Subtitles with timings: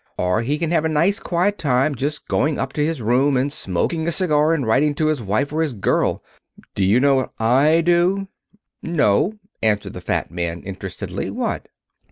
[0.17, 3.53] Or he can have a nice, quiet time just going up to his room, and
[3.53, 6.23] smoking a cigar and writing to his wife or his girl.
[6.73, 8.27] D'you know what I do?"
[8.81, 11.29] "No," answered the fat man, interestedly.
[11.29, 11.67] "What?"